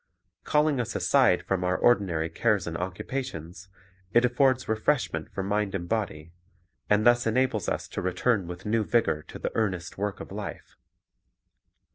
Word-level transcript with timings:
Calling 0.43 0.79
us 0.79 0.95
aside 0.95 1.43
from 1.45 1.63
our 1.63 1.77
ordinary 1.77 2.27
cares 2.27 2.65
and 2.65 2.75
occupations, 2.75 3.69
it 4.13 4.25
affords 4.25 4.67
refreshment 4.67 5.29
for 5.31 5.43
mind 5.43 5.75
and 5.75 5.87
body, 5.87 6.31
and 6.89 7.05
thus 7.05 7.27
enables 7.27 7.69
us 7.69 7.87
to 7.89 8.01
return 8.01 8.47
with 8.47 8.65
new 8.65 8.83
vigor 8.83 9.21
to 9.27 9.37
the 9.37 9.51
earnest 9.53 9.99
work 9.99 10.19
of 10.19 10.31
life. 10.31 10.75